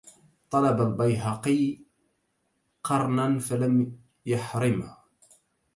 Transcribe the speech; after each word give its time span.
طلب 0.49 0.81
البيهقي 0.81 1.79
قرنا 2.83 3.39
فلم 3.39 3.99
يحرمه 4.25 4.97